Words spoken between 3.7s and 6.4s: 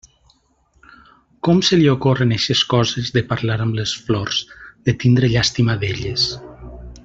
les flors, de tindre llàstima d'elles?